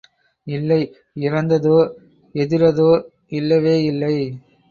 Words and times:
இல்லை 0.47 0.79
இறந்ததோ 1.17 1.75
எதிரதோ 2.35 2.89
இல்லவேயில்லை. 3.31 4.15